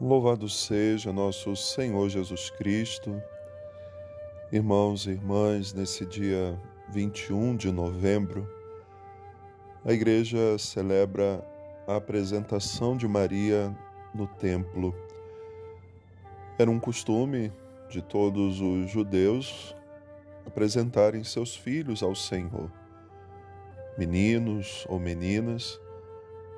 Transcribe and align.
Louvado 0.00 0.48
seja 0.48 1.12
nosso 1.12 1.54
Senhor 1.54 2.08
Jesus 2.08 2.48
Cristo. 2.48 3.22
Irmãos 4.50 5.04
e 5.04 5.10
irmãs, 5.10 5.74
nesse 5.74 6.06
dia 6.06 6.58
21 6.88 7.54
de 7.54 7.70
novembro, 7.70 8.48
a 9.84 9.92
igreja 9.92 10.56
celebra 10.56 11.46
a 11.86 11.96
apresentação 11.96 12.96
de 12.96 13.06
Maria 13.06 13.76
no 14.14 14.26
templo. 14.26 14.94
Era 16.58 16.70
um 16.70 16.80
costume 16.80 17.52
de 17.90 18.00
todos 18.00 18.58
os 18.58 18.90
judeus 18.90 19.76
apresentarem 20.46 21.22
seus 21.24 21.54
filhos 21.54 22.02
ao 22.02 22.14
Senhor. 22.14 22.72
Meninos 23.98 24.86
ou 24.88 24.98
meninas, 24.98 25.78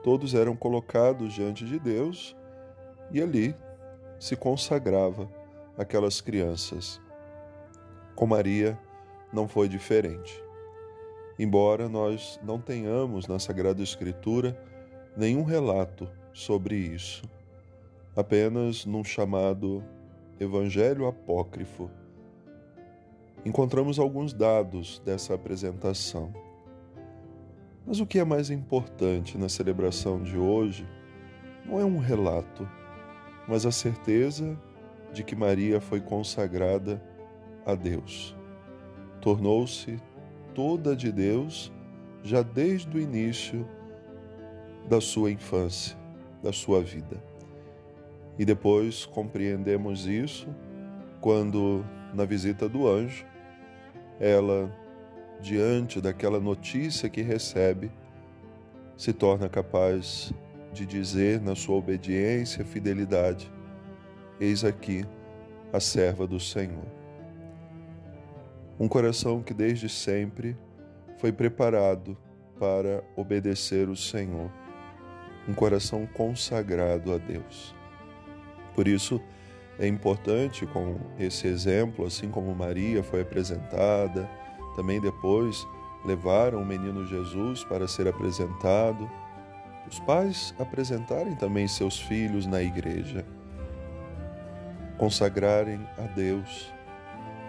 todos 0.05 0.33
eram 0.33 0.55
colocados 0.55 1.35
diante 1.35 1.65
de 1.65 1.81
Deus 1.81 2.37
e 3.13 3.21
ali 3.21 3.55
se 4.19 4.37
consagrava 4.37 5.29
aquelas 5.77 6.21
crianças. 6.21 7.01
Com 8.15 8.27
Maria 8.27 8.79
não 9.33 9.49
foi 9.49 9.69
diferente. 9.69 10.43
Embora 11.39 11.89
nós 11.89 12.39
não 12.43 12.61
tenhamos 12.61 13.27
na 13.27 13.39
Sagrada 13.39 13.83
Escritura 13.83 14.57
nenhum 15.17 15.43
relato 15.43 16.09
sobre 16.33 16.77
isso, 16.77 17.23
apenas 18.15 18.87
num 18.87 19.03
chamado 19.03 19.83
Evangelho 20.39 21.07
Apócrifo, 21.07 21.91
encontramos 23.45 23.99
alguns 23.99 24.33
dados 24.33 25.01
dessa 25.05 25.35
apresentação. 25.35 26.33
Mas 27.87 27.99
o 27.99 28.07
que 28.07 28.19
é 28.19 28.25
mais 28.25 28.51
importante 28.51 29.37
na 29.37 29.49
celebração 29.49 30.23
de 30.23 30.37
hoje 30.37 30.87
não 31.67 31.81
é 31.81 31.85
um 31.85 31.99
relato 31.99 32.69
mas 33.47 33.67
a 33.67 33.73
certeza 33.73 34.59
de 35.13 35.23
que 35.23 35.37
Maria 35.37 35.81
foi 35.81 36.01
consagrada 36.01 37.03
a 37.67 37.75
Deus. 37.75 38.37
Tornou-se 39.21 39.99
toda 40.55 40.97
de 40.97 41.13
Deus 41.13 41.73
já 42.23 42.43
desde 42.43 42.97
o 42.97 43.01
início 43.01 43.67
da 44.89 45.01
sua 45.01 45.31
infância, 45.31 45.97
da 46.43 46.53
sua 46.53 46.83
vida. 46.83 47.23
E 48.39 48.45
depois 48.45 49.05
compreendemos 49.05 50.07
isso 50.07 50.49
quando, 51.21 51.85
na 52.15 52.25
visita 52.25 52.69
do 52.69 52.89
anjo, 52.89 53.25
ela, 54.19 54.71
diante 55.41 56.01
daquela 56.01 56.41
notícia 56.41 57.09
que 57.09 57.23
recebe, 57.23 57.91
se 58.97 59.13
torna 59.13 59.49
capaz 59.49 60.33
de 60.73 60.87
dizer 60.87 61.41
na 61.41 61.55
sua 61.55 61.77
obediência 61.77 62.63
e 62.63 62.65
fidelidade: 62.65 63.53
Eis 64.41 64.65
aqui 64.65 65.05
a 65.73 65.79
serva 65.79 66.27
do 66.27 66.41
Senhor. 66.41 66.87
Um 68.81 68.89
coração 68.89 69.43
que 69.43 69.55
desde 69.55 69.89
sempre 69.89 70.57
foi 71.19 71.31
preparado 71.31 72.17
para 72.59 73.05
obedecer 73.17 73.89
o 73.89 73.97
Senhor, 73.97 74.51
um 75.49 75.53
coração 75.53 76.07
consagrado 76.07 77.13
a 77.13 77.19
Deus. 77.19 77.75
Por 78.75 78.89
isso, 78.89 79.21
é 79.79 79.87
importante 79.87 80.67
com 80.67 80.97
esse 81.19 81.47
exemplo, 81.47 82.07
assim 82.07 82.31
como 82.31 82.55
Maria 82.55 83.03
foi 83.03 83.23
apresentada, 83.23 84.29
também 84.75 85.01
depois 85.01 85.67
levaram 86.05 86.61
o 86.61 86.67
menino 86.67 87.07
Jesus 87.07 87.65
para 87.65 87.87
ser 87.87 88.09
apresentado 88.09 89.09
os 89.89 90.01
pais 90.01 90.55
apresentarem 90.59 91.35
também 91.35 91.69
seus 91.69 92.01
filhos 92.01 92.47
na 92.47 92.63
igreja, 92.63 93.25
consagrarem 94.97 95.81
a 95.99 96.03
Deus, 96.03 96.73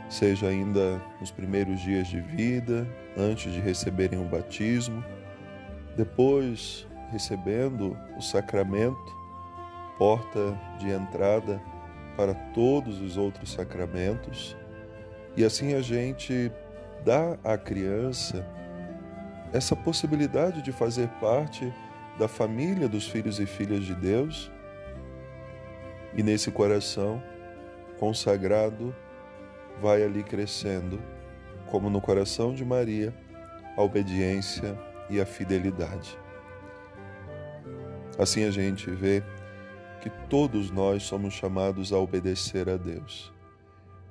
seja 0.09 0.47
ainda 0.47 1.01
nos 1.19 1.31
primeiros 1.31 1.79
dias 1.79 2.07
de 2.07 2.19
vida, 2.19 2.87
antes 3.17 3.51
de 3.51 3.59
receberem 3.59 4.19
o 4.19 4.27
batismo, 4.27 5.03
depois 5.95 6.87
recebendo 7.11 7.97
o 8.17 8.21
sacramento, 8.21 9.23
porta 9.97 10.57
de 10.79 10.89
entrada 10.89 11.61
para 12.17 12.33
todos 12.33 12.99
os 12.99 13.17
outros 13.17 13.51
sacramentos, 13.51 14.57
e 15.35 15.43
assim 15.43 15.73
a 15.73 15.81
gente 15.81 16.51
dá 17.03 17.37
à 17.43 17.57
criança 17.57 18.45
essa 19.51 19.75
possibilidade 19.75 20.61
de 20.61 20.71
fazer 20.71 21.07
parte 21.19 21.71
da 22.17 22.27
família 22.27 22.87
dos 22.87 23.07
filhos 23.07 23.39
e 23.39 23.45
filhas 23.45 23.83
de 23.83 23.95
Deus. 23.95 24.51
E 26.15 26.21
nesse 26.21 26.51
coração 26.51 27.21
consagrado 27.99 28.95
vai 29.81 30.03
ali 30.03 30.23
crescendo, 30.23 31.01
como 31.67 31.89
no 31.89 31.99
coração 31.99 32.53
de 32.53 32.63
Maria, 32.63 33.13
a 33.75 33.81
obediência 33.81 34.77
e 35.09 35.19
a 35.19 35.25
fidelidade. 35.25 36.17
Assim 38.17 38.43
a 38.43 38.51
gente 38.51 38.89
vê 38.91 39.23
que 40.01 40.09
todos 40.29 40.69
nós 40.69 41.03
somos 41.03 41.33
chamados 41.33 41.91
a 41.91 41.97
obedecer 41.97 42.69
a 42.69 42.77
Deus. 42.77 43.33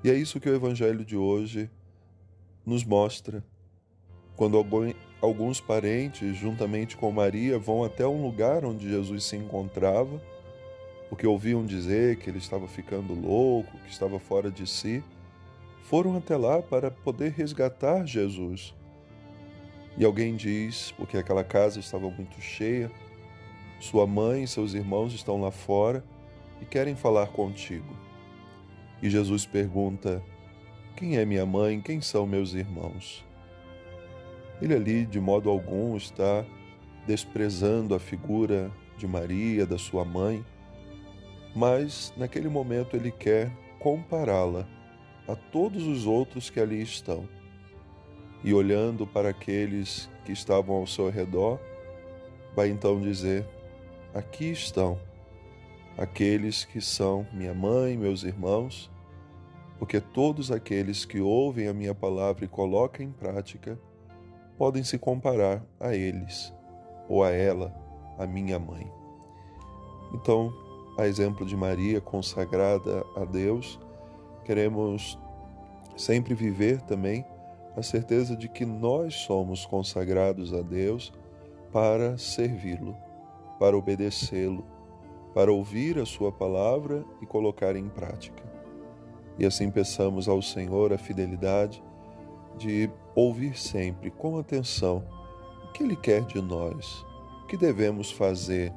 E 0.03 0.11
é 0.11 0.15
isso 0.15 0.41
que 0.41 0.49
o 0.49 0.55
Evangelho 0.55 1.05
de 1.05 1.17
hoje 1.17 1.71
nos 2.67 2.85
mostra. 2.85 3.45
Quando 4.35 4.59
alguns 5.23 5.61
parentes, 5.61 6.37
juntamente 6.37 6.97
com 6.97 7.11
Maria, 7.13 7.57
vão 7.57 7.85
até 7.85 8.05
um 8.07 8.21
lugar 8.21 8.65
onde 8.65 8.91
Jesus 8.91 9.25
se 9.25 9.37
encontrava, 9.37 10.21
porque 11.09 11.27
ouviam 11.27 11.65
dizer 11.65 12.17
que 12.17 12.29
ele 12.29 12.39
estava 12.39 12.67
ficando 12.67 13.15
louco, 13.15 13.79
que 13.79 13.91
estava 13.91 14.19
fora 14.19 14.51
de 14.51 14.67
si. 14.67 15.03
Foram 15.85 16.17
até 16.17 16.37
lá 16.37 16.61
para 16.61 16.91
poder 16.91 17.33
resgatar 17.33 18.05
Jesus. 18.05 18.75
E 19.97 20.05
alguém 20.05 20.35
diz, 20.35 20.93
porque 20.97 21.17
aquela 21.17 21.45
casa 21.45 21.79
estava 21.79 22.11
muito 22.11 22.41
cheia, 22.41 22.91
sua 23.79 24.07
mãe 24.07 24.43
e 24.43 24.49
seus 24.49 24.75
irmãos 24.75 25.13
estão 25.15 25.41
lá 25.41 25.51
fora 25.51 26.03
e 26.61 26.65
querem 26.65 26.97
falar 26.97 27.29
contigo. 27.29 27.97
E 29.03 29.09
Jesus 29.09 29.45
pergunta: 29.45 30.23
Quem 30.97 31.17
é 31.17 31.25
minha 31.25 31.45
mãe? 31.45 31.81
Quem 31.81 32.01
são 32.01 32.27
meus 32.27 32.55
irmãos? 32.55 33.25
Ele 34.63 34.77
ali, 34.77 35.05
de 35.05 35.19
modo 35.19 35.51
algum, 35.51 35.97
está 35.97 36.45
desprezando 37.05 37.97
a 37.97 37.99
figura 37.99 38.71
de 38.97 39.09
Maria, 39.09 39.67
da 39.67 39.77
sua 39.77 40.05
mãe, 40.05 40.47
mas 41.53 42.15
naquele 42.17 42.49
momento 42.49 42.97
ele 42.97 43.11
quer 43.11 43.51
compará-la 43.81 44.65
a 45.27 45.35
todos 45.35 45.85
os 45.85 46.07
outros 46.07 46.49
que 46.49 46.61
ali 46.61 46.81
estão. 46.81 47.29
E 48.45 48.55
olhando 48.55 49.05
para 49.05 49.31
aqueles 49.31 50.09
que 50.25 50.31
estavam 50.31 50.77
ao 50.77 50.87
seu 50.87 51.11
redor, 51.11 51.59
vai 52.55 52.69
então 52.69 53.01
dizer: 53.01 53.45
Aqui 54.15 54.53
estão 54.53 54.97
aqueles 55.99 56.65
que 56.65 56.81
são 56.81 57.27
minha 57.33 57.53
mãe, 57.53 57.97
meus 57.97 58.23
irmãos, 58.23 58.89
porque 59.81 60.01
todos 60.01 60.53
aqueles 60.53 61.05
que 61.05 61.21
ouvem 61.21 61.67
a 61.67 61.75
minha 61.75 61.97
palavra 61.97 62.45
e 62.45 62.49
colocam 62.49 63.05
em 63.05 63.11
prática 63.11 63.77
podem 64.63 64.85
se 64.85 64.97
comparar 64.97 65.61
a 65.81 65.93
eles 65.93 66.55
ou 67.09 67.25
a 67.25 67.33
ela, 67.33 67.75
a 68.17 68.29
minha 68.29 68.61
mãe. 68.61 68.89
Então, 70.15 70.53
a 70.97 71.05
exemplo 71.05 71.45
de 71.45 71.57
Maria 71.57 72.01
consagrada 72.01 73.05
a 73.17 73.25
Deus, 73.25 73.77
queremos 74.45 75.19
sempre 75.97 76.33
viver 76.33 76.81
também 76.83 77.27
a 77.77 77.83
certeza 77.83 78.37
de 78.37 78.49
que 78.49 78.65
nós 78.65 79.17
somos 79.17 79.67
consagrados 79.67 80.55
a 80.55 80.63
Deus 80.63 81.13
para 81.73 82.17
servi-lo, 82.17 82.97
para 83.59 83.77
obedecê-lo, 83.77 84.65
para 85.35 85.53
ouvir 85.53 85.99
a 85.99 86.07
Sua 86.07 86.31
palavra 86.31 87.05
e 87.21 87.27
colocar 87.27 87.75
em 87.75 87.89
prática. 87.89 88.45
E 89.41 89.45
assim 89.45 89.73
peçamos 89.73 90.29
ao 90.29 90.41
Senhor 90.41 90.93
a 90.93 90.99
fidelidade 90.99 91.83
de 92.57 92.89
ouvir 93.15 93.57
sempre 93.57 94.11
com 94.11 94.39
atenção 94.39 95.03
o 95.69 95.73
que 95.73 95.83
Ele 95.83 95.97
quer 95.97 96.23
de 96.23 96.41
nós, 96.41 97.05
o 97.43 97.47
que 97.47 97.57
devemos 97.57 98.11
fazer, 98.11 98.73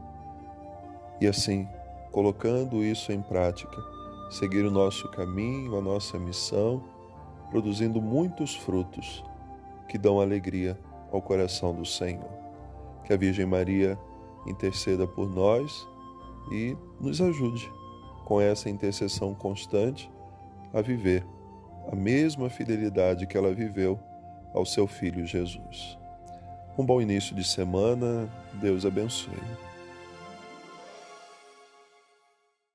e 1.20 1.28
assim, 1.28 1.68
colocando 2.12 2.84
isso 2.84 3.12
em 3.12 3.22
prática, 3.22 3.78
seguir 4.30 4.66
o 4.66 4.72
nosso 4.72 5.10
caminho, 5.12 5.78
a 5.78 5.82
nossa 5.82 6.20
missão, 6.20 6.84
produzindo 7.50 8.02
muitos 8.02 8.56
frutos 8.56 9.24
que 9.88 9.98
dão 9.98 10.20
alegria 10.20 10.78
ao 11.12 11.22
coração 11.22 11.74
do 11.74 11.86
Senhor. 11.86 12.30
Que 13.04 13.14
a 13.14 13.18
Virgem 13.18 13.46
Maria 13.46 13.98
interceda 14.46 15.08
por 15.08 15.30
nós 15.30 15.88
e 16.52 16.76
nos 17.00 17.22
ajude 17.22 17.72
com 18.26 18.42
essa 18.42 18.70
intercessão 18.70 19.34
constante 19.34 20.12
a 20.74 20.82
viver 20.82 21.26
a 21.92 21.96
mesma 21.96 22.50
fidelidade 22.50 23.28
que 23.28 23.38
ela 23.38 23.54
viveu 23.54 24.00
ao 24.56 24.66
seu 24.66 24.88
filho 24.88 25.28
Jesus. 25.28 25.98
Um 26.78 26.86
bom 26.86 27.02
início 27.02 27.36
de 27.36 27.44
semana, 27.44 28.28
Deus 28.54 28.86
abençoe. 28.86 29.34